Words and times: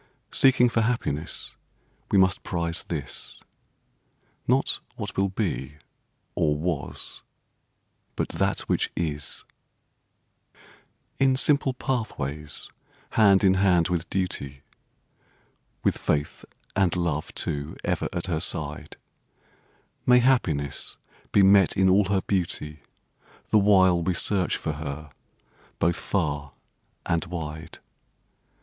Seeking 0.31 0.67
for 0.67 0.81
happiness 0.81 1.55
we 2.09 2.17
must 2.17 2.41
prize 2.41 2.85
this— 2.87 3.39
Not 4.47 4.79
what 4.95 5.15
will 5.15 5.29
be, 5.29 5.75
or 6.33 6.57
was, 6.57 7.21
but 8.15 8.29
that 8.29 8.61
which 8.61 8.89
is. 8.95 9.43
In 11.19 11.35
simple 11.35 11.75
pathways 11.75 12.71
hand 13.11 13.43
in 13.43 13.53
hand 13.53 13.89
with 13.89 14.09
duty 14.09 14.63
(With 15.83 15.99
faith 15.99 16.45
and 16.75 16.95
love, 16.95 17.31
too, 17.35 17.77
ever 17.83 18.09
at 18.11 18.25
her 18.25 18.39
side), 18.39 18.97
May 20.07 20.17
happiness 20.17 20.97
be 21.31 21.43
met 21.43 21.77
in 21.77 21.87
all 21.87 22.05
her 22.05 22.21
beauty 22.21 22.79
The 23.49 23.59
while 23.59 24.01
we 24.01 24.15
search 24.15 24.57
for 24.57 24.71
her 24.81 25.11
both 25.77 25.95
far 25.97 26.53
and 27.05 27.23
wide. 27.25 27.77